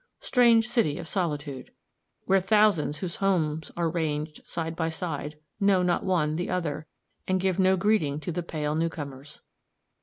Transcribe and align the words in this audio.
Strange 0.19 0.67
city 0.67 0.97
of 0.97 1.07
solitude! 1.07 1.69
where 2.25 2.39
thousands 2.39 2.97
whose 2.97 3.17
homes 3.17 3.69
are 3.77 3.87
ranged 3.87 4.41
side 4.47 4.75
by 4.75 4.89
side, 4.89 5.37
know 5.59 5.83
not 5.83 6.03
one 6.03 6.37
the 6.37 6.49
other, 6.49 6.87
and 7.27 7.39
give 7.39 7.59
no 7.59 7.77
greeting 7.77 8.19
to 8.19 8.31
the 8.31 8.41
pale 8.41 8.73
new 8.73 8.89
comers. 8.89 9.41